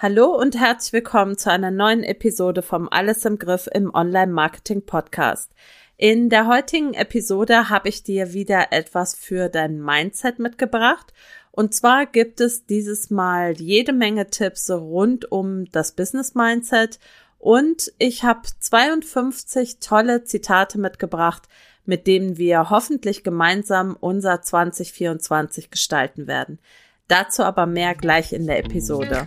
Hallo 0.00 0.26
und 0.26 0.56
herzlich 0.56 0.92
willkommen 0.92 1.36
zu 1.36 1.50
einer 1.50 1.72
neuen 1.72 2.04
Episode 2.04 2.62
vom 2.62 2.88
Alles 2.88 3.24
im 3.24 3.36
Griff 3.36 3.66
im 3.66 3.92
Online-Marketing 3.92 4.82
Podcast. 4.82 5.50
In 5.96 6.28
der 6.28 6.46
heutigen 6.46 6.94
Episode 6.94 7.68
habe 7.68 7.88
ich 7.88 8.04
dir 8.04 8.32
wieder 8.32 8.70
etwas 8.70 9.16
für 9.16 9.48
dein 9.48 9.82
Mindset 9.82 10.38
mitgebracht. 10.38 11.12
Und 11.50 11.74
zwar 11.74 12.06
gibt 12.06 12.40
es 12.40 12.64
dieses 12.64 13.10
Mal 13.10 13.60
jede 13.60 13.92
Menge 13.92 14.30
Tipps 14.30 14.70
rund 14.70 15.32
um 15.32 15.68
das 15.72 15.90
Business 15.90 16.36
Mindset 16.36 17.00
und 17.40 17.92
ich 17.98 18.22
habe 18.22 18.42
52 18.60 19.80
tolle 19.80 20.22
Zitate 20.22 20.78
mitgebracht, 20.78 21.48
mit 21.86 22.06
denen 22.06 22.36
wir 22.36 22.70
hoffentlich 22.70 23.24
gemeinsam 23.24 23.96
unser 23.98 24.42
2024 24.42 25.72
gestalten 25.72 26.28
werden. 26.28 26.60
Dazu 27.08 27.42
aber 27.42 27.66
mehr 27.66 27.96
gleich 27.96 28.32
in 28.32 28.46
der 28.46 28.60
Episode. 28.60 29.26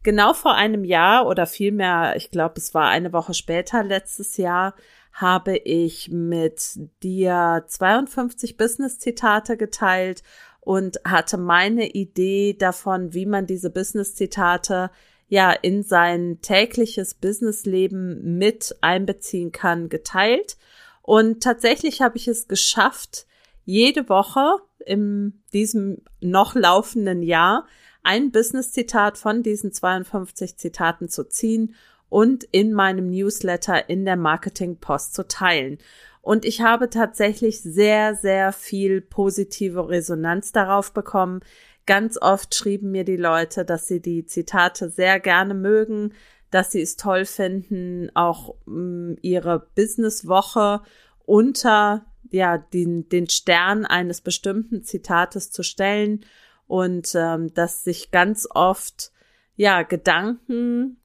Genau 0.02 0.34
vor 0.34 0.56
einem 0.56 0.84
Jahr 0.84 1.28
oder 1.28 1.46
vielmehr, 1.46 2.16
ich 2.18 2.32
glaube, 2.32 2.56
es 2.58 2.74
war 2.74 2.90
eine 2.90 3.14
Woche 3.14 3.36
später 3.36 3.84
letztes 3.84 4.38
Jahr, 4.38 4.74
habe 5.14 5.58
ich 5.58 6.10
mit 6.10 6.80
dir 7.04 7.66
52 7.68 8.58
Business-Zitate 8.58 9.56
geteilt 9.56 10.24
und 10.60 11.00
hatte 11.06 11.38
meine 11.38 11.88
Idee 11.88 12.56
davon, 12.58 13.14
wie 13.14 13.28
man 13.28 13.46
diese 13.46 13.70
Business-Zitate 13.70 14.90
ja 15.28 15.52
in 15.52 15.84
sein 15.84 16.40
tägliches 16.42 17.14
Businessleben 17.14 18.38
mit 18.38 18.76
einbeziehen 18.82 19.52
kann, 19.52 19.88
geteilt. 19.88 20.58
Und 21.04 21.44
tatsächlich 21.44 22.02
habe 22.02 22.18
ich 22.18 22.28
es 22.28 22.48
geschafft, 22.48 23.28
jede 23.66 24.10
Woche 24.10 24.58
in 24.86 25.44
diesem 25.54 26.02
noch 26.22 26.56
laufenden 26.56 27.22
Jahr 27.22 27.68
ein 28.04 28.32
Business-Zitat 28.32 29.18
von 29.18 29.44
diesen 29.44 29.72
52 29.72 30.58
Zitaten 30.58 31.10
zu 31.10 31.26
ziehen 31.26 31.76
und 32.10 32.44
in 32.46 32.74
meinem 32.74 33.10
Newsletter 33.10 33.90
in 33.90 34.06
der 34.06 34.18
Marketing 34.18 34.78
Post 34.78 35.14
zu 35.14 35.28
teilen. 35.28 35.78
Und 36.22 36.46
ich 36.46 36.62
habe 36.62 36.90
tatsächlich 36.90 37.62
sehr, 37.62 38.16
sehr 38.16 38.54
viel 38.54 39.02
positive 39.02 39.90
Resonanz 39.90 40.54
darauf 40.54 40.94
bekommen. 40.94 41.42
Ganz 41.86 42.18
oft 42.22 42.56
schrieben 42.56 42.92
mir 42.92 43.04
die 43.04 43.18
Leute, 43.18 43.66
dass 43.66 43.88
sie 43.88 44.02
die 44.02 44.26
Zitate 44.26 44.90
sehr 44.90 45.20
gerne 45.20 45.54
mögen, 45.54 46.14
dass 46.54 46.72
sie 46.72 46.82
es 46.82 46.96
toll 46.96 47.26
finden, 47.26 48.10
auch 48.16 48.56
mh, 48.66 48.76
mm, 48.76 49.18
ihre 49.22 49.68
Businesswoche 49.76 50.82
unter 51.26 52.06
ja 52.30 52.58
den, 52.58 53.10
den 53.10 53.30
Stern 53.30 53.86
eines 53.86 54.22
bestimmten 54.22 54.84
Zitates 54.84 55.52
zu 55.52 55.64
stellen 55.64 56.26
und 56.68 57.14
ähm, 57.16 57.54
dass 57.54 57.84
sich 57.84 58.12
ganz 58.12 58.48
oft 58.50 59.12
ja 59.56 59.84
Gedanken 59.84 60.98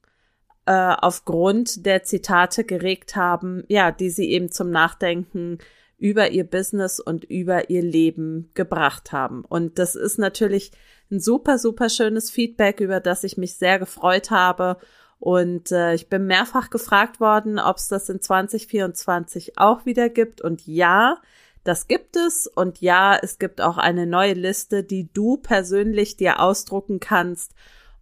äh, 0.67 0.95
aufgrund 1.01 1.87
der 1.87 2.03
Zitate 2.03 2.65
geregt 2.65 3.17
haben, 3.17 3.65
ja, 3.69 3.91
die 3.91 4.11
sie 4.11 4.31
eben 4.31 4.51
zum 4.51 4.71
Nachdenken 4.71 5.59
über 5.99 6.31
ihr 6.31 6.45
Business 6.45 7.01
und 7.01 7.25
über 7.25 7.71
ihr 7.71 7.83
Leben 7.83 8.51
gebracht 8.55 9.13
haben. 9.13 9.45
Und 9.45 9.79
das 9.79 9.97
ist 9.97 10.19
natürlich 10.19 10.71
ein 11.11 11.21
super, 11.21 11.59
super 11.59 11.89
schönes 11.89 12.31
Feedback, 12.31 12.81
über 12.81 13.01
das 13.01 13.25
ich 13.25 13.37
mich 13.37 13.57
sehr 13.57 13.79
gefreut 13.79 14.31
habe 14.31 14.79
und 15.21 15.73
äh, 15.73 15.95
ich 15.95 16.09
bin 16.09 16.27
mehrfach 16.27 16.71
gefragt 16.71 17.21
worden, 17.21 17.59
ob 17.59 17.77
es 17.77 17.89
das 17.89 18.09
in 18.09 18.21
2024 18.21 19.59
auch 19.59 19.85
wieder 19.85 20.09
gibt. 20.09 20.41
Und 20.41 20.67
ja, 20.67 21.19
das 21.65 21.89
gibt 21.89 22.17
es. 22.17 22.47
Und 22.47 22.81
ja, 22.81 23.19
es 23.21 23.39
gibt 23.39 23.61
auch 23.61 23.79
eine 23.79 24.07
neue 24.07 24.35
Liste, 24.35 24.85
die 24.85 25.13
du 25.13 25.37
persönlich 25.39 26.17
dir 26.17 26.41
ausdrucken 26.41 27.01
kannst. 27.01 27.55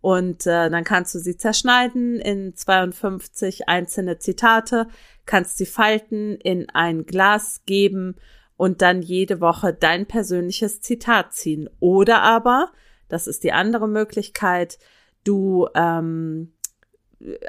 Und 0.02 0.46
äh, 0.46 0.68
dann 0.70 0.84
kannst 0.84 1.14
du 1.14 1.18
sie 1.18 1.36
zerschneiden 1.36 2.20
in 2.20 2.54
52 2.54 3.68
einzelne 3.68 4.18
Zitate, 4.18 4.86
kannst 5.24 5.56
sie 5.56 5.66
falten, 5.66 6.36
in 6.36 6.68
ein 6.68 7.06
Glas 7.06 7.62
geben 7.64 8.16
und 8.56 8.82
dann 8.82 9.02
jede 9.02 9.40
Woche 9.40 9.72
dein 9.72 10.06
persönliches 10.06 10.82
Zitat 10.82 11.32
ziehen. 11.32 11.68
Oder 11.80 12.22
aber, 12.22 12.70
das 13.08 13.26
ist 13.26 13.42
die 13.42 13.52
andere 13.52 13.88
Möglichkeit, 13.88 14.78
du 15.24 15.66
ähm, 15.74 16.52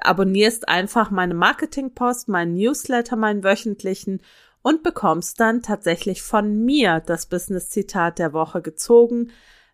abonnierst 0.01 0.67
einfach 0.69 1.11
meine 1.11 1.33
Marketingpost, 1.33 2.27
meinen 2.27 2.55
Newsletter, 2.55 3.15
meinen 3.15 3.43
wöchentlichen 3.43 4.21
und 4.61 4.83
bekommst 4.83 5.39
dann 5.39 5.61
tatsächlich 5.61 6.21
von 6.21 6.65
mir 6.65 7.01
das 7.05 7.27
Business-Zitat 7.27 8.19
der 8.19 8.33
Woche 8.33 8.61
gezogen, 8.61 9.31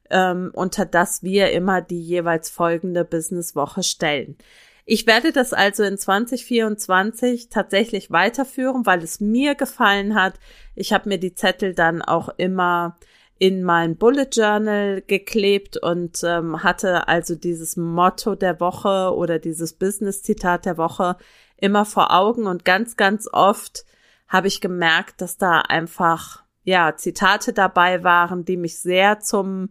ähm, 0.09 0.51
unter 0.53 0.85
das 0.85 1.23
wir 1.23 1.51
immer 1.51 1.81
die 1.81 2.01
jeweils 2.01 2.49
folgende 2.49 3.05
Business-Woche 3.05 3.83
stellen. 3.83 4.37
Ich 4.85 5.07
werde 5.07 5.31
das 5.31 5.53
also 5.53 5.83
in 5.83 5.97
2024 5.97 7.49
tatsächlich 7.49 8.11
weiterführen, 8.11 8.85
weil 8.85 9.01
es 9.01 9.21
mir 9.21 9.55
gefallen 9.55 10.13
hat. 10.13 10.33
Ich 10.75 10.91
habe 10.91 11.07
mir 11.07 11.17
die 11.17 11.35
Zettel 11.35 11.73
dann 11.73 12.01
auch 12.01 12.29
immer 12.37 12.97
in 13.43 13.61
mein 13.61 13.97
Bullet 13.97 14.29
Journal 14.31 15.01
geklebt 15.05 15.75
und 15.75 16.21
ähm, 16.23 16.63
hatte 16.63 17.09
also 17.09 17.35
dieses 17.35 17.75
Motto 17.75 18.35
der 18.35 18.61
Woche 18.61 19.13
oder 19.13 19.37
dieses 19.37 19.73
Business-Zitat 19.73 20.65
der 20.65 20.77
Woche 20.77 21.17
immer 21.57 21.83
vor 21.83 22.13
Augen. 22.13 22.47
Und 22.47 22.63
ganz, 22.63 22.95
ganz 22.95 23.27
oft 23.29 23.83
habe 24.29 24.47
ich 24.47 24.61
gemerkt, 24.61 25.19
dass 25.19 25.37
da 25.37 25.59
einfach 25.59 26.45
ja 26.63 26.95
Zitate 26.95 27.51
dabei 27.51 28.05
waren, 28.05 28.45
die 28.45 28.55
mich 28.55 28.79
sehr 28.79 29.19
zum 29.19 29.67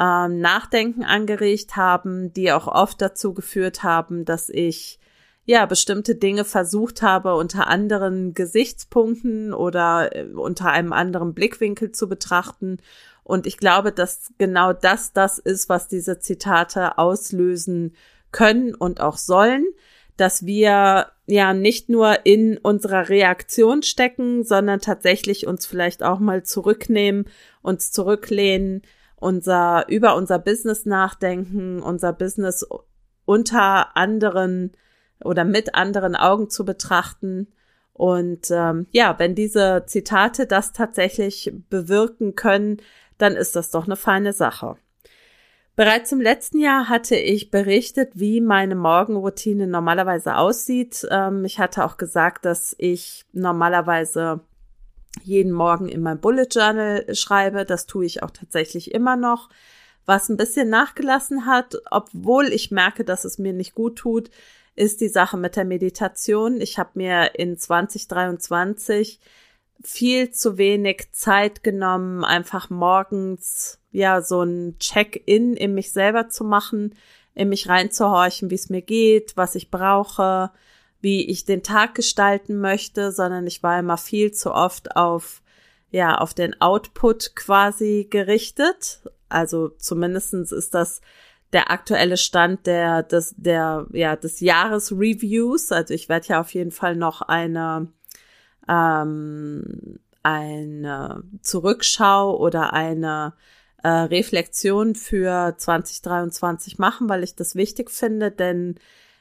ähm, 0.00 0.40
Nachdenken 0.40 1.04
angeregt 1.04 1.76
haben, 1.76 2.32
die 2.32 2.50
auch 2.50 2.66
oft 2.66 3.00
dazu 3.00 3.32
geführt 3.32 3.84
haben, 3.84 4.24
dass 4.24 4.48
ich 4.48 4.98
ja, 5.48 5.64
bestimmte 5.64 6.14
Dinge 6.14 6.44
versucht 6.44 7.00
habe, 7.00 7.34
unter 7.34 7.68
anderen 7.68 8.34
Gesichtspunkten 8.34 9.54
oder 9.54 10.14
äh, 10.14 10.24
unter 10.26 10.70
einem 10.70 10.92
anderen 10.92 11.32
Blickwinkel 11.32 11.90
zu 11.90 12.06
betrachten. 12.06 12.76
Und 13.24 13.46
ich 13.46 13.56
glaube, 13.56 13.90
dass 13.90 14.30
genau 14.36 14.74
das 14.74 15.14
das 15.14 15.38
ist, 15.38 15.70
was 15.70 15.88
diese 15.88 16.18
Zitate 16.18 16.98
auslösen 16.98 17.94
können 18.30 18.74
und 18.74 19.00
auch 19.00 19.16
sollen, 19.16 19.64
dass 20.18 20.44
wir 20.44 21.12
ja 21.24 21.54
nicht 21.54 21.88
nur 21.88 22.26
in 22.26 22.58
unserer 22.58 23.08
Reaktion 23.08 23.82
stecken, 23.82 24.44
sondern 24.44 24.80
tatsächlich 24.80 25.46
uns 25.46 25.64
vielleicht 25.64 26.02
auch 26.02 26.18
mal 26.18 26.42
zurücknehmen, 26.42 27.24
uns 27.62 27.90
zurücklehnen, 27.90 28.82
unser, 29.16 29.88
über 29.88 30.14
unser 30.14 30.38
Business 30.38 30.84
nachdenken, 30.84 31.80
unser 31.80 32.12
Business 32.12 32.66
unter 33.24 33.96
anderen 33.96 34.72
oder 35.24 35.44
mit 35.44 35.74
anderen 35.74 36.16
Augen 36.16 36.50
zu 36.50 36.64
betrachten. 36.64 37.48
Und 37.92 38.50
ähm, 38.50 38.86
ja, 38.92 39.18
wenn 39.18 39.34
diese 39.34 39.84
Zitate 39.86 40.46
das 40.46 40.72
tatsächlich 40.72 41.52
bewirken 41.68 42.36
können, 42.36 42.78
dann 43.18 43.34
ist 43.34 43.56
das 43.56 43.70
doch 43.70 43.86
eine 43.86 43.96
feine 43.96 44.32
Sache. 44.32 44.76
Bereits 45.78 46.10
im 46.10 46.20
letzten 46.20 46.58
Jahr 46.58 46.88
hatte 46.88 47.14
ich 47.14 47.52
berichtet, 47.52 48.10
wie 48.14 48.40
meine 48.40 48.74
Morgenroutine 48.74 49.68
normalerweise 49.68 50.36
aussieht. 50.36 51.06
Ähm, 51.08 51.44
ich 51.44 51.60
hatte 51.60 51.84
auch 51.84 51.96
gesagt, 51.96 52.44
dass 52.44 52.74
ich 52.78 53.24
normalerweise 53.32 54.40
jeden 55.22 55.52
Morgen 55.52 55.88
in 55.88 56.02
mein 56.02 56.20
Bullet 56.20 56.48
Journal 56.50 57.14
schreibe. 57.14 57.64
Das 57.64 57.86
tue 57.86 58.06
ich 58.06 58.24
auch 58.24 58.30
tatsächlich 58.30 58.92
immer 58.92 59.14
noch. 59.14 59.50
Was 60.04 60.28
ein 60.28 60.36
bisschen 60.36 60.68
nachgelassen 60.68 61.46
hat, 61.46 61.76
obwohl 61.90 62.46
ich 62.46 62.70
merke, 62.70 63.04
dass 63.04 63.24
es 63.24 63.38
mir 63.38 63.52
nicht 63.52 63.76
gut 63.76 63.96
tut, 63.96 64.30
ist 64.78 65.00
die 65.00 65.08
Sache 65.08 65.36
mit 65.36 65.56
der 65.56 65.64
Meditation. 65.64 66.60
Ich 66.60 66.78
habe 66.78 66.90
mir 66.94 67.34
in 67.34 67.58
2023 67.58 69.18
viel 69.82 70.30
zu 70.30 70.56
wenig 70.56 71.08
Zeit 71.12 71.64
genommen, 71.64 72.24
einfach 72.24 72.70
morgens 72.70 73.80
ja 73.90 74.22
so 74.22 74.42
ein 74.42 74.76
Check-in 74.78 75.56
in 75.56 75.74
mich 75.74 75.92
selber 75.92 76.28
zu 76.28 76.44
machen, 76.44 76.94
in 77.34 77.48
mich 77.48 77.68
reinzuhorchen, 77.68 78.50
wie 78.50 78.54
es 78.54 78.70
mir 78.70 78.82
geht, 78.82 79.36
was 79.36 79.56
ich 79.56 79.70
brauche, 79.70 80.50
wie 81.00 81.28
ich 81.28 81.44
den 81.44 81.62
Tag 81.62 81.94
gestalten 81.94 82.60
möchte, 82.60 83.10
sondern 83.10 83.46
ich 83.46 83.62
war 83.62 83.78
immer 83.78 83.98
viel 83.98 84.32
zu 84.32 84.52
oft 84.52 84.96
auf 84.96 85.42
ja 85.90 86.18
auf 86.18 86.34
den 86.34 86.60
Output 86.60 87.34
quasi 87.34 88.06
gerichtet. 88.08 89.00
Also 89.28 89.68
zumindestens 89.68 90.52
ist 90.52 90.74
das 90.74 91.00
der 91.52 91.70
aktuelle 91.70 92.16
Stand 92.16 92.66
der, 92.66 93.02
des, 93.02 93.34
der, 93.36 93.86
ja, 93.92 94.16
des 94.16 94.40
Jahresreviews. 94.40 95.72
Also 95.72 95.94
ich 95.94 96.08
werde 96.08 96.28
ja 96.28 96.40
auf 96.40 96.52
jeden 96.52 96.70
Fall 96.70 96.96
noch 96.96 97.22
eine, 97.22 97.88
ähm, 98.68 99.98
eine 100.22 101.22
Zurückschau 101.42 102.36
oder 102.36 102.72
eine 102.72 103.32
äh, 103.82 103.88
Reflexion 103.88 104.94
für 104.94 105.54
2023 105.56 106.78
machen, 106.78 107.08
weil 107.08 107.22
ich 107.22 107.34
das 107.34 107.54
wichtig 107.54 107.90
finde, 107.90 108.30
denn 108.30 108.74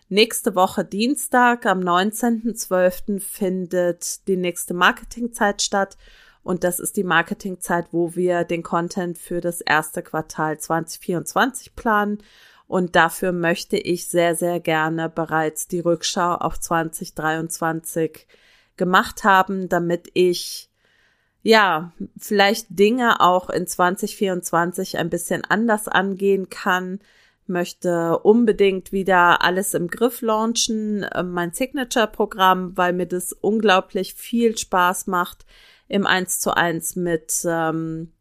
nächste 0.10 0.56
Woche 0.56 0.84
Dienstag 0.84 1.66
am 1.66 1.80
19.12. 1.80 3.20
findet 3.20 4.28
die 4.28 4.38
nächste 4.38 4.74
Marketingzeit 4.74 5.62
statt 5.62 5.98
und 6.48 6.64
das 6.64 6.80
ist 6.80 6.96
die 6.96 7.04
Marketingzeit, 7.04 7.88
wo 7.92 8.16
wir 8.16 8.46
den 8.46 8.64
Content 8.64 9.18
für 9.18 9.42
das 9.42 9.60
erste 9.60 10.02
Quartal 10.02 10.58
2024 10.58 11.76
planen. 11.76 12.20
Und 12.68 12.96
dafür 12.96 13.34
möchte 13.34 13.76
ich 13.76 14.08
sehr, 14.08 14.34
sehr 14.34 14.62
gerne 14.62 15.10
bereits 15.10 15.68
die 15.68 15.82
Rückschau 15.82 16.36
auf 16.36 16.58
2023 16.58 18.28
gemacht 18.78 19.26
haben, 19.26 19.68
damit 19.68 20.10
ich 20.14 20.70
ja, 21.44 21.92
vielleicht 22.18 22.68
Dinge 22.70 23.20
auch 23.20 23.50
in 23.50 23.68
2024 23.68 25.00
ein 25.00 25.10
bisschen 25.10 25.44
anders 25.44 25.90
angehen 25.90 26.50
kann, 26.50 27.00
möchte 27.46 28.20
unbedingt 28.20 28.94
wieder 28.94 29.44
alles 29.44 29.74
im 29.74 29.90
Griff 29.90 30.22
launchen, 30.22 31.04
äh, 31.04 31.24
mein 31.24 31.52
Signature-Programm, 31.52 32.78
weil 32.78 32.94
mir 32.94 33.06
das 33.06 33.34
unglaublich 33.34 34.14
viel 34.14 34.58
Spaß 34.58 35.08
macht, 35.08 35.46
im 35.88 36.06
Eins 36.06 36.40
zu 36.40 36.56
eins 36.56 36.96
mit, 36.96 37.34
ähm, 37.46 38.12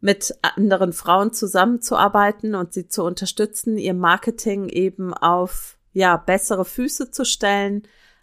mit 0.00 0.34
anderen 0.42 0.92
Frauen 0.92 1.32
zusammenzuarbeiten 1.32 2.54
und 2.54 2.72
sie 2.72 2.88
zu 2.88 3.04
unterstützen, 3.04 3.78
ihr 3.78 3.94
Marketing 3.94 4.68
eben 4.68 5.12
auf 5.12 5.76
ja 5.92 6.16
bessere 6.16 6.64
Füße 6.64 7.10
zu 7.10 7.24
stellen, 7.24 7.82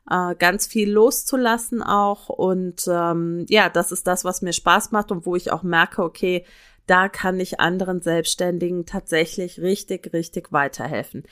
äh, 0.10 0.36
ganz 0.36 0.68
viel 0.68 0.92
loszulassen 0.92 1.84
auch 1.84 2.30
und 2.30 2.88
ähm, 2.88 3.46
ja, 3.50 3.70
das 3.70 3.92
ist 3.92 4.08
das, 4.08 4.24
was 4.24 4.42
mir 4.42 4.54
Spaß 4.54 4.92
macht 4.92 5.12
und 5.12 5.26
wo 5.26 5.36
ich 5.36 5.52
auch 5.52 5.64
merke, 5.64 6.04
okay, 6.04 6.46
da 6.88 7.10
kann 7.10 7.40
ich 7.40 7.60
anderen 7.60 8.02
Selbstständigen 8.02 8.86
tatsächlich 8.86 9.60
richtig, 9.60 10.14
richtig 10.14 10.52
weiterhelfen. 10.52 11.24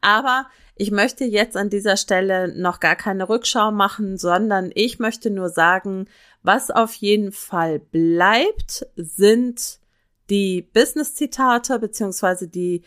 Aber 0.00 0.46
ich 0.74 0.90
möchte 0.90 1.24
jetzt 1.24 1.56
an 1.56 1.70
dieser 1.70 1.96
Stelle 1.96 2.48
noch 2.60 2.80
gar 2.80 2.96
keine 2.96 3.28
Rückschau 3.28 3.70
machen, 3.70 4.16
sondern 4.16 4.70
ich 4.74 4.98
möchte 4.98 5.30
nur 5.30 5.48
sagen, 5.48 6.06
was 6.42 6.70
auf 6.70 6.94
jeden 6.94 7.32
Fall 7.32 7.78
bleibt, 7.78 8.86
sind 8.96 9.78
die 10.30 10.62
Business-Zitate 10.62 11.78
beziehungsweise 11.78 12.48
die 12.48 12.82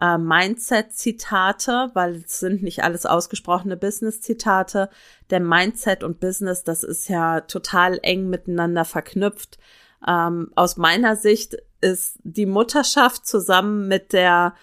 äh, 0.00 0.18
Mindset-Zitate, 0.18 1.90
weil 1.94 2.16
es 2.16 2.40
sind 2.40 2.62
nicht 2.62 2.82
alles 2.84 3.06
ausgesprochene 3.06 3.76
Business-Zitate. 3.76 4.90
Der 5.30 5.40
Mindset 5.40 6.04
und 6.04 6.20
Business, 6.20 6.64
das 6.64 6.84
ist 6.84 7.08
ja 7.08 7.40
total 7.42 7.98
eng 8.02 8.28
miteinander 8.28 8.84
verknüpft. 8.84 9.58
Ähm, 10.06 10.52
aus 10.54 10.76
meiner 10.76 11.16
Sicht 11.16 11.56
ist 11.80 12.18
die 12.22 12.46
Mutterschaft 12.46 13.26
zusammen 13.26 13.88
mit 13.88 14.12
der 14.12 14.54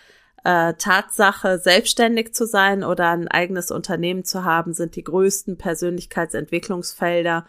äh, 0.44 0.74
Tatsache, 0.76 1.60
selbstständig 1.60 2.34
zu 2.34 2.46
sein 2.46 2.84
oder 2.84 3.10
ein 3.10 3.28
eigenes 3.28 3.72
Unternehmen 3.72 4.24
zu 4.24 4.46
haben, 4.46 4.74
sind 4.74 4.96
die 4.96 5.04
größten 5.04 5.58
Persönlichkeitsentwicklungsfelder. 5.58 7.46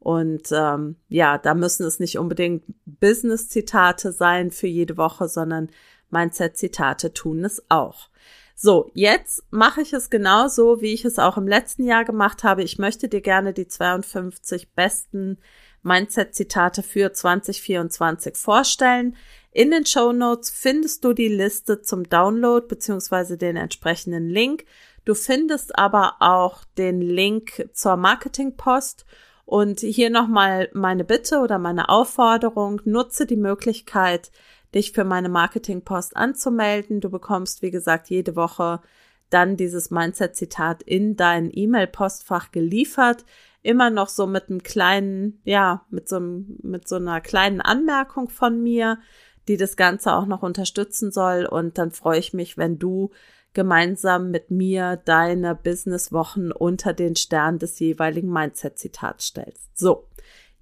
Und 0.00 0.48
ähm, 0.50 0.96
ja, 1.08 1.38
da 1.38 1.54
müssen 1.54 1.86
es 1.86 2.00
nicht 2.00 2.18
unbedingt 2.18 2.64
Business-Zitate 2.86 4.12
sein 4.12 4.50
für 4.50 4.66
jede 4.66 4.96
Woche, 4.96 5.28
sondern 5.28 5.70
Mindset-Zitate 6.10 7.12
tun 7.12 7.44
es 7.44 7.62
auch. 7.68 8.08
So, 8.56 8.90
jetzt 8.94 9.42
mache 9.50 9.82
ich 9.82 9.92
es 9.92 10.10
genauso, 10.10 10.80
wie 10.80 10.92
ich 10.92 11.04
es 11.04 11.18
auch 11.18 11.36
im 11.36 11.46
letzten 11.46 11.84
Jahr 11.84 12.04
gemacht 12.04 12.44
habe. 12.44 12.62
Ich 12.62 12.78
möchte 12.78 13.08
dir 13.08 13.20
gerne 13.20 13.52
die 13.52 13.68
52 13.68 14.72
besten 14.72 15.38
Mindset-Zitate 15.82 16.82
für 16.82 17.12
2024 17.12 18.36
vorstellen. 18.36 19.16
In 19.52 19.70
den 19.70 19.86
Show 19.86 20.12
Notes 20.12 20.50
findest 20.50 21.04
du 21.04 21.12
die 21.12 21.28
Liste 21.28 21.82
zum 21.82 22.08
Download 22.08 22.66
beziehungsweise 22.66 23.36
den 23.36 23.56
entsprechenden 23.56 24.28
Link. 24.28 24.64
Du 25.04 25.14
findest 25.14 25.78
aber 25.78 26.16
auch 26.20 26.64
den 26.76 27.00
Link 27.00 27.68
zur 27.72 27.96
Marketingpost. 27.96 29.06
Und 29.50 29.80
hier 29.80 30.10
nochmal 30.10 30.68
meine 30.74 31.02
Bitte 31.02 31.40
oder 31.40 31.58
meine 31.58 31.88
Aufforderung. 31.88 32.80
Nutze 32.84 33.26
die 33.26 33.34
Möglichkeit, 33.34 34.30
dich 34.76 34.92
für 34.92 35.02
meine 35.02 35.28
Marketingpost 35.28 36.16
anzumelden. 36.16 37.00
Du 37.00 37.10
bekommst, 37.10 37.60
wie 37.60 37.72
gesagt, 37.72 38.10
jede 38.10 38.36
Woche 38.36 38.80
dann 39.28 39.56
dieses 39.56 39.90
Mindset-Zitat 39.90 40.84
in 40.84 41.16
dein 41.16 41.50
E-Mail-Postfach 41.52 42.52
geliefert. 42.52 43.24
Immer 43.62 43.90
noch 43.90 44.08
so 44.08 44.28
mit 44.28 44.50
einem 44.50 44.62
kleinen, 44.62 45.40
ja, 45.42 45.84
mit 45.90 46.08
so, 46.08 46.20
mit 46.20 46.86
so 46.86 46.94
einer 46.94 47.20
kleinen 47.20 47.60
Anmerkung 47.60 48.28
von 48.28 48.62
mir 48.62 49.00
die 49.50 49.56
das 49.56 49.76
Ganze 49.76 50.14
auch 50.14 50.26
noch 50.26 50.42
unterstützen 50.42 51.10
soll. 51.10 51.44
Und 51.44 51.76
dann 51.76 51.90
freue 51.90 52.20
ich 52.20 52.32
mich, 52.32 52.56
wenn 52.56 52.78
du 52.78 53.10
gemeinsam 53.52 54.30
mit 54.30 54.52
mir 54.52 54.96
deine 55.04 55.56
Businesswochen 55.56 56.52
unter 56.52 56.92
den 56.92 57.16
Stern 57.16 57.58
des 57.58 57.80
jeweiligen 57.80 58.32
Mindset-Zitats 58.32 59.26
stellst. 59.26 59.76
So. 59.76 60.06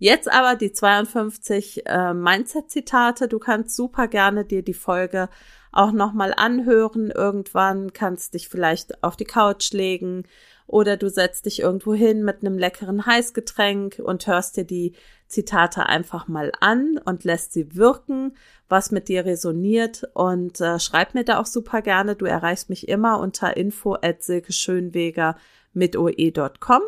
Jetzt 0.00 0.30
aber 0.30 0.54
die 0.54 0.72
52 0.72 1.84
äh, 1.84 2.14
Mindset-Zitate. 2.14 3.28
Du 3.28 3.38
kannst 3.38 3.76
super 3.76 4.08
gerne 4.08 4.44
dir 4.44 4.62
die 4.62 4.72
Folge 4.72 5.28
auch 5.72 5.92
nochmal 5.92 6.32
anhören. 6.34 7.10
Irgendwann 7.10 7.92
kannst 7.92 8.34
dich 8.34 8.48
vielleicht 8.48 9.02
auf 9.02 9.16
die 9.16 9.24
Couch 9.24 9.72
legen 9.72 10.22
oder 10.66 10.96
du 10.96 11.10
setzt 11.10 11.46
dich 11.46 11.60
irgendwo 11.60 11.94
hin 11.94 12.24
mit 12.24 12.42
einem 12.42 12.58
leckeren 12.58 13.06
Heißgetränk 13.06 14.00
und 14.02 14.26
hörst 14.26 14.56
dir 14.56 14.64
die 14.64 14.94
Zitate 15.28 15.86
einfach 15.86 16.26
mal 16.26 16.52
an 16.60 16.98
und 17.04 17.24
lässt 17.24 17.52
sie 17.52 17.76
wirken, 17.76 18.36
was 18.68 18.90
mit 18.90 19.08
dir 19.08 19.24
resoniert 19.24 20.08
und 20.14 20.60
äh, 20.60 20.80
schreib 20.80 21.14
mir 21.14 21.24
da 21.24 21.38
auch 21.38 21.46
super 21.46 21.82
gerne. 21.82 22.16
Du 22.16 22.24
erreichst 22.24 22.70
mich 22.70 22.88
immer 22.88 23.20
unter 23.20 23.56
info 23.56 23.94
at 23.94 24.22
silkeschönweger 24.22 25.36
mit 25.72 25.96
oe.com. 25.96 26.82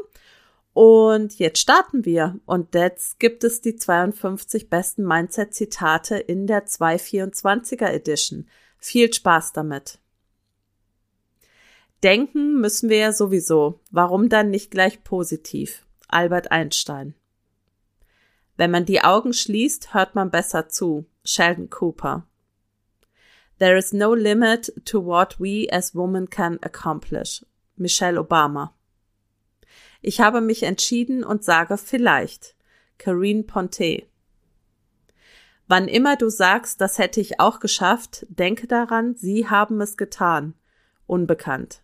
Und 0.72 1.38
jetzt 1.38 1.58
starten 1.58 2.04
wir. 2.04 2.38
Und 2.46 2.74
jetzt 2.74 3.18
gibt 3.18 3.44
es 3.44 3.60
die 3.60 3.76
52 3.76 4.70
besten 4.70 5.04
Mindset-Zitate 5.04 6.16
in 6.16 6.46
der 6.46 6.66
224er 6.66 7.88
Edition. 7.88 8.48
Viel 8.78 9.12
Spaß 9.12 9.52
damit. 9.52 9.98
Denken 12.02 12.60
müssen 12.60 12.88
wir 12.88 12.96
ja 12.96 13.12
sowieso. 13.12 13.80
Warum 13.90 14.28
dann 14.28 14.48
nicht 14.50 14.70
gleich 14.70 15.04
positiv? 15.04 15.84
Albert 16.08 16.50
Einstein. 16.50 17.14
Wenn 18.60 18.72
man 18.72 18.84
die 18.84 19.00
Augen 19.00 19.32
schließt, 19.32 19.94
hört 19.94 20.14
man 20.14 20.30
besser 20.30 20.68
zu. 20.68 21.06
Sheldon 21.24 21.70
Cooper. 21.70 22.26
There 23.58 23.78
is 23.78 23.94
no 23.94 24.12
limit 24.12 24.70
to 24.84 25.02
what 25.02 25.40
we 25.40 25.66
as 25.72 25.94
women 25.94 26.28
can 26.28 26.58
accomplish. 26.62 27.42
Michelle 27.76 28.20
Obama. 28.20 28.74
Ich 30.02 30.20
habe 30.20 30.42
mich 30.42 30.62
entschieden 30.62 31.24
und 31.24 31.42
sage 31.42 31.78
vielleicht. 31.78 32.54
Karine 32.98 33.44
Ponte. 33.44 34.02
Wann 35.66 35.88
immer 35.88 36.16
du 36.16 36.28
sagst, 36.28 36.82
das 36.82 36.98
hätte 36.98 37.22
ich 37.22 37.40
auch 37.40 37.60
geschafft, 37.60 38.26
denke 38.28 38.66
daran, 38.66 39.14
sie 39.16 39.48
haben 39.48 39.80
es 39.80 39.96
getan. 39.96 40.52
Unbekannt. 41.06 41.82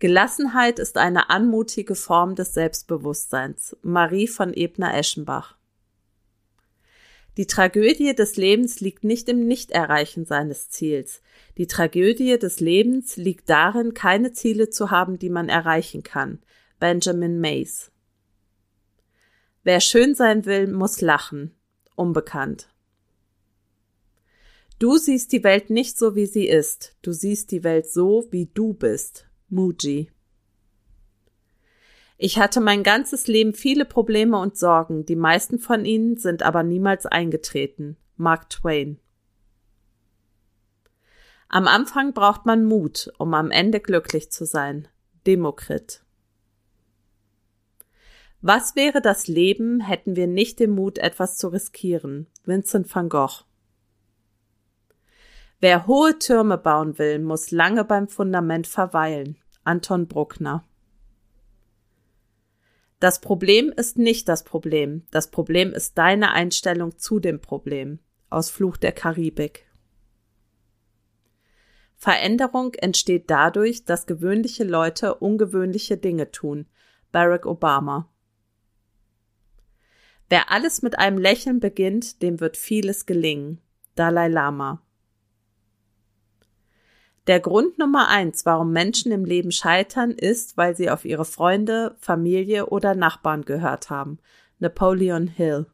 Gelassenheit 0.00 0.78
ist 0.78 0.96
eine 0.96 1.28
anmutige 1.28 1.94
Form 1.94 2.34
des 2.34 2.54
Selbstbewusstseins. 2.54 3.76
Marie 3.82 4.28
von 4.28 4.54
Ebner-Eschenbach. 4.54 5.58
Die 7.36 7.46
Tragödie 7.46 8.14
des 8.14 8.36
Lebens 8.36 8.80
liegt 8.80 9.04
nicht 9.04 9.28
im 9.28 9.46
Nichterreichen 9.46 10.24
seines 10.24 10.70
Ziels. 10.70 11.20
Die 11.58 11.66
Tragödie 11.66 12.38
des 12.38 12.60
Lebens 12.60 13.18
liegt 13.18 13.50
darin, 13.50 13.92
keine 13.92 14.32
Ziele 14.32 14.70
zu 14.70 14.90
haben, 14.90 15.18
die 15.18 15.28
man 15.28 15.50
erreichen 15.50 16.02
kann. 16.02 16.38
Benjamin 16.78 17.38
Mays. 17.38 17.92
Wer 19.64 19.80
schön 19.80 20.14
sein 20.14 20.46
will, 20.46 20.66
muss 20.66 21.02
lachen. 21.02 21.54
Unbekannt. 21.94 22.70
Du 24.78 24.96
siehst 24.96 25.32
die 25.32 25.44
Welt 25.44 25.68
nicht 25.68 25.98
so, 25.98 26.16
wie 26.16 26.24
sie 26.24 26.48
ist. 26.48 26.96
Du 27.02 27.12
siehst 27.12 27.50
die 27.50 27.64
Welt 27.64 27.86
so, 27.86 28.26
wie 28.30 28.46
du 28.46 28.72
bist. 28.72 29.29
Muji. 29.50 30.10
Ich 32.16 32.38
hatte 32.38 32.60
mein 32.60 32.82
ganzes 32.82 33.26
Leben 33.26 33.52
viele 33.52 33.84
Probleme 33.84 34.38
und 34.38 34.56
Sorgen, 34.56 35.06
die 35.06 35.16
meisten 35.16 35.58
von 35.58 35.84
ihnen 35.84 36.16
sind 36.16 36.42
aber 36.42 36.62
niemals 36.62 37.06
eingetreten. 37.06 37.96
Mark 38.16 38.50
Twain. 38.50 39.00
Am 41.48 41.66
Anfang 41.66 42.12
braucht 42.12 42.46
man 42.46 42.64
Mut, 42.64 43.10
um 43.18 43.34
am 43.34 43.50
Ende 43.50 43.80
glücklich 43.80 44.30
zu 44.30 44.44
sein. 44.44 44.86
Demokrit. 45.26 46.04
Was 48.42 48.76
wäre 48.76 49.02
das 49.02 49.26
Leben, 49.26 49.80
hätten 49.80 50.14
wir 50.14 50.26
nicht 50.26 50.60
den 50.60 50.70
Mut, 50.70 50.98
etwas 50.98 51.36
zu 51.36 51.48
riskieren? 51.48 52.26
Vincent 52.44 52.94
van 52.94 53.08
Gogh. 53.08 53.44
Wer 55.60 55.86
hohe 55.86 56.18
Türme 56.18 56.56
bauen 56.56 56.98
will, 56.98 57.18
muss 57.18 57.50
lange 57.50 57.84
beim 57.84 58.08
Fundament 58.08 58.66
verweilen. 58.66 59.36
Anton 59.62 60.08
Bruckner. 60.08 60.64
Das 62.98 63.20
Problem 63.20 63.70
ist 63.70 63.98
nicht 63.98 64.28
das 64.28 64.44
Problem. 64.44 65.06
Das 65.10 65.30
Problem 65.30 65.72
ist 65.72 65.98
deine 65.98 66.32
Einstellung 66.32 66.98
zu 66.98 67.20
dem 67.20 67.40
Problem. 67.40 67.98
Aus 68.30 68.48
Fluch 68.48 68.78
der 68.78 68.92
Karibik. 68.92 69.66
Veränderung 71.96 72.72
entsteht 72.74 73.30
dadurch, 73.30 73.84
dass 73.84 74.06
gewöhnliche 74.06 74.64
Leute 74.64 75.16
ungewöhnliche 75.16 75.98
Dinge 75.98 76.30
tun. 76.30 76.66
Barack 77.12 77.44
Obama. 77.44 78.08
Wer 80.30 80.50
alles 80.50 80.80
mit 80.80 80.98
einem 80.98 81.18
Lächeln 81.18 81.60
beginnt, 81.60 82.22
dem 82.22 82.40
wird 82.40 82.56
vieles 82.56 83.04
gelingen. 83.04 83.60
Dalai 83.94 84.28
Lama. 84.28 84.82
Der 87.26 87.40
Grund 87.40 87.78
Nummer 87.78 88.08
eins, 88.08 88.46
warum 88.46 88.72
Menschen 88.72 89.12
im 89.12 89.24
Leben 89.24 89.52
scheitern, 89.52 90.10
ist, 90.10 90.56
weil 90.56 90.74
sie 90.74 90.90
auf 90.90 91.04
ihre 91.04 91.24
Freunde, 91.24 91.94
Familie 92.00 92.66
oder 92.66 92.94
Nachbarn 92.94 93.44
gehört 93.44 93.90
haben. 93.90 94.18
Napoleon 94.58 95.26
Hill. 95.26 95.66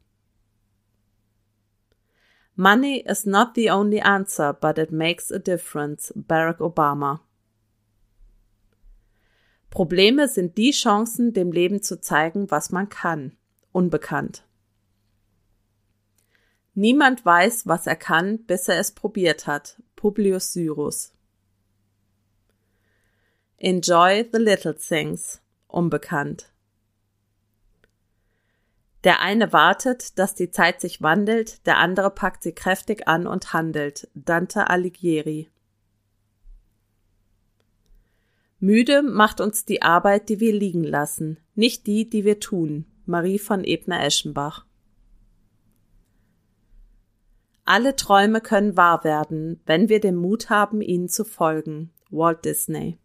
Money 2.54 3.04
is 3.06 3.26
not 3.26 3.50
the 3.54 3.70
only 3.70 4.00
answer, 4.00 4.52
but 4.52 4.78
it 4.78 4.90
makes 4.90 5.30
a 5.30 5.38
difference. 5.38 6.12
Barack 6.16 6.60
Obama. 6.60 7.20
Probleme 9.70 10.26
sind 10.26 10.56
die 10.56 10.70
Chancen, 10.70 11.34
dem 11.34 11.52
Leben 11.52 11.82
zu 11.82 12.00
zeigen, 12.00 12.50
was 12.50 12.70
man 12.70 12.88
kann. 12.88 13.36
Unbekannt. 13.72 14.44
Niemand 16.72 17.24
weiß, 17.26 17.66
was 17.66 17.86
er 17.86 17.96
kann, 17.96 18.44
bis 18.44 18.68
er 18.68 18.78
es 18.78 18.92
probiert 18.92 19.46
hat. 19.46 19.82
Publius 19.94 20.54
Syrus. 20.54 21.15
Enjoy 23.58 24.28
the 24.32 24.38
little 24.38 24.74
things. 24.74 25.40
Unbekannt. 25.66 26.52
Der 29.02 29.22
eine 29.22 29.52
wartet, 29.52 30.18
dass 30.18 30.34
die 30.34 30.50
Zeit 30.50 30.80
sich 30.80 31.00
wandelt, 31.00 31.66
der 31.66 31.78
andere 31.78 32.10
packt 32.10 32.42
sie 32.42 32.52
kräftig 32.52 33.08
an 33.08 33.26
und 33.26 33.54
handelt. 33.54 34.08
Dante 34.14 34.68
Alighieri. 34.68 35.48
Müde 38.58 39.02
macht 39.02 39.40
uns 39.40 39.64
die 39.64 39.80
Arbeit, 39.80 40.28
die 40.28 40.40
wir 40.40 40.52
liegen 40.52 40.84
lassen, 40.84 41.38
nicht 41.54 41.86
die, 41.86 42.10
die 42.10 42.24
wir 42.24 42.40
tun. 42.40 42.84
Marie 43.06 43.38
von 43.38 43.64
Ebner-Eschenbach. 43.64 44.66
Alle 47.64 47.96
Träume 47.96 48.40
können 48.40 48.76
wahr 48.76 49.02
werden, 49.04 49.60
wenn 49.64 49.88
wir 49.88 50.00
den 50.00 50.16
Mut 50.16 50.50
haben, 50.50 50.82
ihnen 50.82 51.08
zu 51.08 51.24
folgen. 51.24 51.92
Walt 52.10 52.44
Disney. 52.44 52.98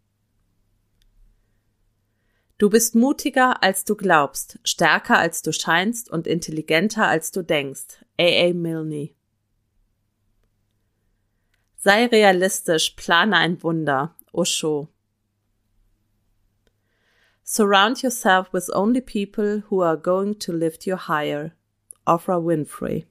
Du 2.61 2.69
bist 2.69 2.93
mutiger, 2.93 3.63
als 3.63 3.85
du 3.85 3.95
glaubst, 3.95 4.59
stärker, 4.63 5.17
als 5.17 5.41
du 5.41 5.51
scheinst 5.51 6.11
und 6.11 6.27
intelligenter, 6.27 7.07
als 7.07 7.31
du 7.31 7.41
denkst. 7.41 8.05
A.A. 8.19 8.53
Milne. 8.53 9.15
Sei 11.77 12.05
realistisch, 12.05 12.91
plane 12.91 13.35
ein 13.35 13.63
Wunder. 13.63 14.15
Osho. 14.31 14.89
Surround 17.43 18.03
yourself 18.03 18.53
with 18.53 18.69
only 18.71 19.01
people 19.01 19.63
who 19.71 19.81
are 19.81 19.97
going 19.97 20.37
to 20.37 20.51
lift 20.51 20.85
you 20.85 20.97
higher. 21.07 21.53
Oprah 22.05 22.45
Winfrey. 22.45 23.07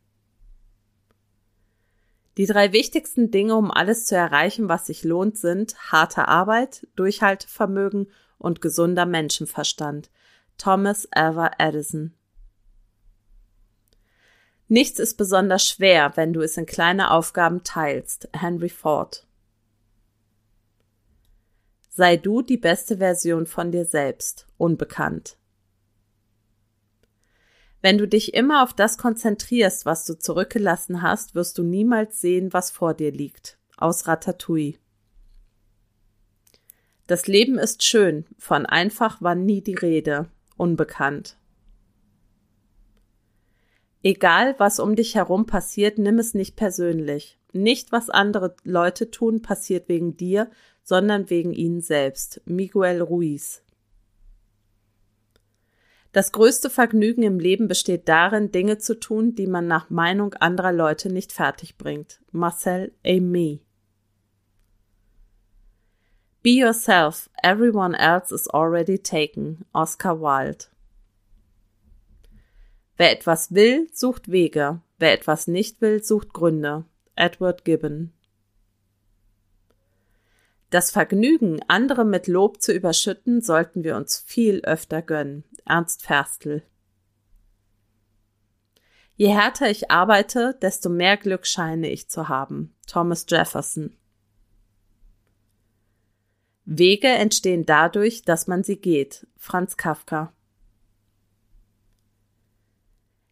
Die 2.36 2.46
drei 2.46 2.72
wichtigsten 2.72 3.32
Dinge, 3.32 3.56
um 3.56 3.72
alles 3.72 4.06
zu 4.06 4.14
erreichen, 4.14 4.68
was 4.68 4.86
sich 4.86 5.02
lohnt, 5.02 5.36
sind 5.36 5.74
harte 5.90 6.28
Arbeit, 6.28 6.86
Durchhaltevermögen 6.94 8.06
und 8.40 8.60
gesunder 8.60 9.06
Menschenverstand. 9.06 10.10
Thomas 10.58 11.06
Alva 11.12 11.52
Edison. 11.58 12.14
Nichts 14.66 14.98
ist 14.98 15.14
besonders 15.14 15.66
schwer, 15.66 16.12
wenn 16.16 16.32
du 16.32 16.42
es 16.42 16.56
in 16.56 16.66
kleine 16.66 17.10
Aufgaben 17.10 17.64
teilst. 17.64 18.28
Henry 18.32 18.68
Ford. 18.68 19.26
Sei 21.88 22.16
du 22.16 22.40
die 22.40 22.56
beste 22.56 22.98
Version 22.98 23.46
von 23.46 23.72
dir 23.72 23.84
selbst. 23.84 24.46
Unbekannt. 24.58 25.36
Wenn 27.82 27.98
du 27.98 28.06
dich 28.06 28.34
immer 28.34 28.62
auf 28.62 28.72
das 28.72 28.98
konzentrierst, 28.98 29.86
was 29.86 30.04
du 30.04 30.18
zurückgelassen 30.18 31.02
hast, 31.02 31.34
wirst 31.34 31.58
du 31.58 31.62
niemals 31.62 32.20
sehen, 32.20 32.52
was 32.52 32.70
vor 32.70 32.94
dir 32.94 33.10
liegt. 33.10 33.58
Aus 33.76 34.06
Ratatouille. 34.06 34.78
Das 37.10 37.26
Leben 37.26 37.58
ist 37.58 37.82
schön, 37.82 38.24
von 38.38 38.66
einfach 38.66 39.20
war 39.20 39.34
nie 39.34 39.62
die 39.62 39.74
Rede, 39.74 40.28
unbekannt. 40.56 41.36
Egal, 44.04 44.54
was 44.58 44.78
um 44.78 44.94
dich 44.94 45.16
herum 45.16 45.44
passiert, 45.44 45.98
nimm 45.98 46.20
es 46.20 46.34
nicht 46.34 46.54
persönlich. 46.54 47.40
Nicht, 47.52 47.90
was 47.90 48.10
andere 48.10 48.54
Leute 48.62 49.10
tun, 49.10 49.42
passiert 49.42 49.88
wegen 49.88 50.16
dir, 50.16 50.52
sondern 50.84 51.30
wegen 51.30 51.52
ihnen 51.52 51.80
selbst. 51.80 52.42
Miguel 52.44 53.02
Ruiz. 53.02 53.64
Das 56.12 56.30
größte 56.30 56.70
Vergnügen 56.70 57.24
im 57.24 57.40
Leben 57.40 57.66
besteht 57.66 58.08
darin, 58.08 58.52
Dinge 58.52 58.78
zu 58.78 58.94
tun, 58.94 59.34
die 59.34 59.48
man 59.48 59.66
nach 59.66 59.90
Meinung 59.90 60.34
anderer 60.34 60.70
Leute 60.70 61.12
nicht 61.12 61.32
fertig 61.32 61.76
bringt. 61.76 62.20
Marcel 62.30 62.92
Aimé 63.04 63.62
Be 66.42 66.52
yourself, 66.52 67.28
everyone 67.42 67.94
else 67.94 68.32
is 68.32 68.48
already 68.48 68.96
taken. 68.96 69.66
Oscar 69.74 70.18
Wilde. 70.20 70.66
Wer 72.96 73.12
etwas 73.12 73.52
will, 73.52 73.88
sucht 73.92 74.30
Wege. 74.30 74.80
Wer 74.98 75.12
etwas 75.12 75.46
nicht 75.46 75.80
will, 75.82 76.02
sucht 76.02 76.32
Gründe. 76.32 76.84
Edward 77.14 77.64
Gibbon. 77.64 78.12
Das 80.70 80.90
Vergnügen, 80.90 81.60
andere 81.68 82.04
mit 82.04 82.26
Lob 82.26 82.62
zu 82.62 82.72
überschütten, 82.72 83.42
sollten 83.42 83.84
wir 83.84 83.96
uns 83.96 84.18
viel 84.18 84.60
öfter 84.60 85.02
gönnen. 85.02 85.44
Ernst 85.66 86.02
Ferstl. 86.02 86.62
Je 89.16 89.28
härter 89.28 89.68
ich 89.68 89.90
arbeite, 89.90 90.56
desto 90.62 90.88
mehr 90.88 91.18
Glück 91.18 91.46
scheine 91.46 91.90
ich 91.90 92.08
zu 92.08 92.28
haben. 92.28 92.74
Thomas 92.86 93.26
Jefferson. 93.28 93.94
Wege 96.72 97.08
entstehen 97.08 97.66
dadurch, 97.66 98.22
dass 98.22 98.46
man 98.46 98.62
sie 98.62 98.76
geht. 98.76 99.26
Franz 99.36 99.76
Kafka. 99.76 100.32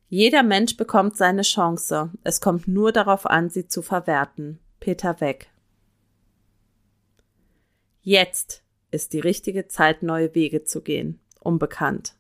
Jeder 0.09 0.42
Mensch 0.42 0.76
bekommt 0.76 1.16
seine 1.16 1.42
Chance. 1.42 2.11
Es 2.25 2.40
kommt 2.40 2.66
nur 2.66 2.90
darauf 2.90 3.26
an, 3.26 3.49
sie 3.49 3.68
zu 3.68 3.80
verwerten. 3.80 4.59
Peter 4.80 5.21
Weck. 5.21 5.52
Jetzt 8.02 8.64
ist 8.90 9.12
die 9.12 9.21
richtige 9.21 9.68
Zeit, 9.68 10.02
neue 10.02 10.35
Wege 10.35 10.64
zu 10.64 10.83
gehen. 10.83 11.21
Unbekannt. 11.38 12.16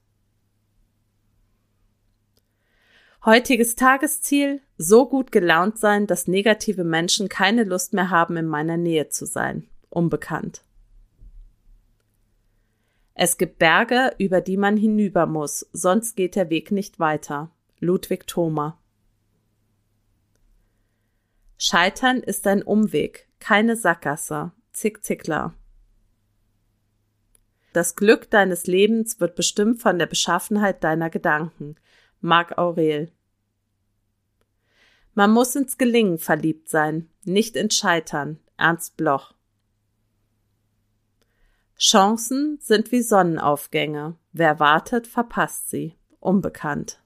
Heutiges 3.24 3.74
Tagesziel, 3.74 4.60
so 4.76 5.08
gut 5.08 5.32
gelaunt 5.32 5.78
sein, 5.78 6.06
dass 6.06 6.28
negative 6.28 6.84
Menschen 6.84 7.28
keine 7.28 7.64
Lust 7.64 7.92
mehr 7.92 8.10
haben, 8.10 8.36
in 8.36 8.46
meiner 8.46 8.76
Nähe 8.76 9.08
zu 9.08 9.26
sein. 9.26 9.66
Unbekannt. 9.90 10.62
Es 13.20 13.36
gibt 13.36 13.58
Berge, 13.58 14.14
über 14.18 14.40
die 14.40 14.56
man 14.56 14.76
hinüber 14.76 15.26
muss, 15.26 15.68
sonst 15.72 16.14
geht 16.14 16.36
der 16.36 16.50
Weg 16.50 16.70
nicht 16.70 17.00
weiter. 17.00 17.50
Ludwig 17.80 18.28
Thoma. 18.28 18.78
Scheitern 21.56 22.18
ist 22.18 22.46
ein 22.46 22.62
Umweg, 22.62 23.28
keine 23.40 23.74
Sackgasse. 23.74 24.52
Zick 24.70 25.02
Zickler. 25.02 25.52
Das 27.72 27.96
Glück 27.96 28.30
deines 28.30 28.68
Lebens 28.68 29.18
wird 29.18 29.34
bestimmt 29.34 29.82
von 29.82 29.98
der 29.98 30.06
Beschaffenheit 30.06 30.84
deiner 30.84 31.10
Gedanken. 31.10 31.74
Marc 32.20 32.56
Aurel. 32.56 33.10
Man 35.14 35.32
muss 35.32 35.56
ins 35.56 35.76
Gelingen 35.76 36.18
verliebt 36.18 36.68
sein, 36.68 37.10
nicht 37.24 37.56
ins 37.56 37.76
Scheitern. 37.76 38.38
Ernst 38.56 38.96
Bloch. 38.96 39.34
Chancen 41.78 42.58
sind 42.60 42.90
wie 42.90 43.02
Sonnenaufgänge. 43.02 44.16
Wer 44.32 44.58
wartet, 44.58 45.06
verpasst 45.06 45.70
sie. 45.70 45.96
Unbekannt. 46.18 47.00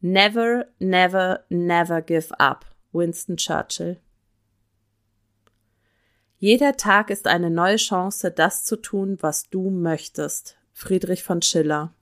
Never, 0.00 0.66
never, 0.78 1.44
never 1.50 2.00
give 2.00 2.32
up. 2.38 2.64
Winston 2.92 3.36
Churchill. 3.36 4.00
Jeder 6.38 6.76
Tag 6.76 7.10
ist 7.10 7.26
eine 7.26 7.50
neue 7.50 7.76
Chance, 7.76 8.30
das 8.30 8.64
zu 8.64 8.76
tun, 8.76 9.18
was 9.20 9.50
du 9.50 9.70
möchtest. 9.70 10.56
Friedrich 10.72 11.22
von 11.22 11.42
Schiller. 11.42 11.92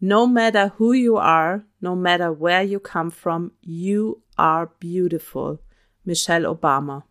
No 0.00 0.26
matter 0.26 0.72
who 0.78 0.92
you 0.94 1.18
are, 1.18 1.64
no 1.80 1.94
matter 1.94 2.32
where 2.40 2.62
you 2.62 2.80
come 2.80 3.10
from, 3.10 3.52
you 3.60 4.22
are 4.36 4.70
beautiful. 4.80 5.58
Michelle 6.04 6.48
Obama. 6.48 7.07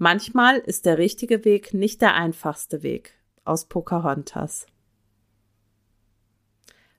Manchmal 0.00 0.58
ist 0.58 0.86
der 0.86 0.96
richtige 0.96 1.44
Weg 1.44 1.74
nicht 1.74 2.00
der 2.00 2.14
einfachste 2.14 2.84
Weg. 2.84 3.14
Aus 3.44 3.64
Pocahontas. 3.64 4.66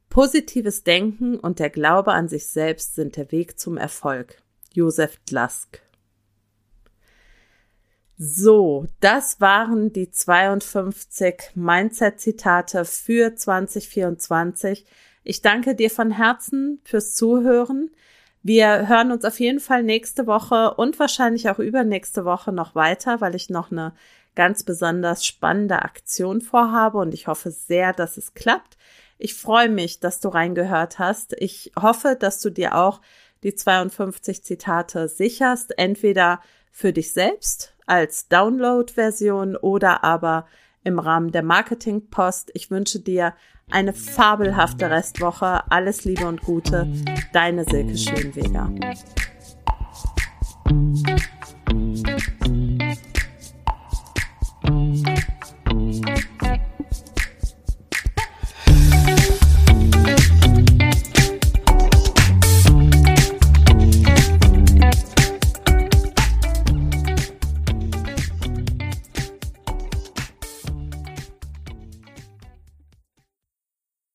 Positives 0.10 0.84
Denken 0.84 1.40
und 1.40 1.60
der 1.60 1.70
Glaube 1.70 2.12
an 2.12 2.28
sich 2.28 2.48
selbst 2.48 2.96
sind 2.96 3.16
der 3.16 3.32
Weg 3.32 3.58
zum 3.58 3.78
Erfolg. 3.78 4.42
Josef 4.74 5.18
Dlask. 5.30 5.82
So, 8.18 8.86
das 9.00 9.40
waren 9.40 9.94
die 9.94 10.12
52 10.12 11.52
Mindset-Zitate 11.56 12.84
für 12.84 13.34
2024. 13.34 14.86
Ich 15.24 15.42
danke 15.42 15.74
dir 15.74 15.90
von 15.90 16.12
Herzen 16.12 16.82
fürs 16.84 17.14
Zuhören. 17.14 17.92
Wir 18.42 18.88
hören 18.88 19.12
uns 19.12 19.26
auf 19.26 19.40
jeden 19.40 19.60
Fall 19.60 19.84
nächste 19.84 20.26
Woche 20.26 20.74
und 20.76 20.98
wahrscheinlich 20.98 21.50
auch 21.50 21.60
übernächste 21.60 22.24
Woche 22.24 22.52
noch 22.52 22.74
weiter, 22.74 23.20
weil 23.20 23.36
ich 23.36 23.50
noch 23.50 23.72
eine 23.72 23.94
ganz 24.36 24.64
besonders 24.64 25.26
spannende 25.26 25.82
Aktion 25.82 26.40
vorhabe 26.40 27.00
und 27.00 27.14
ich 27.14 27.28
hoffe 27.28 27.52
sehr, 27.52 27.92
dass 27.92 28.16
es 28.16 28.34
klappt. 28.34 28.78
Ich 29.18 29.34
freue 29.34 29.68
mich, 29.68 30.00
dass 30.00 30.22
du 30.22 30.30
reingehört 30.30 30.98
hast. 31.00 31.36
Ich 31.40 31.74
hoffe, 31.80 32.16
dass 32.18 32.40
du 32.40 32.50
dir 32.50 32.76
auch 32.76 33.02
die 33.44 33.54
52 33.54 34.44
Zitate 34.44 35.10
sicherst, 35.10 35.78
entweder 35.78 36.40
für 36.72 36.94
dich 36.94 37.12
selbst 37.12 37.74
als 37.86 38.30
Download-Version 38.30 39.58
oder 39.58 40.04
aber 40.06 40.48
im 40.84 41.00
Rahmen 41.00 41.32
der 41.32 41.44
Marketing-Post. 41.44 42.52
Ich 42.54 42.72
wünsche 42.72 43.00
dir 43.00 43.34
eine 43.70 43.94
fabelhafte 43.94 44.90
Restwoche. 44.90 45.70
Alles 45.72 46.06
Liebe 46.06 46.28
und 46.28 46.42
Gute. 46.42 46.88
Deine 47.34 47.66
Silke 47.66 47.98
Schönweger. 47.98 48.72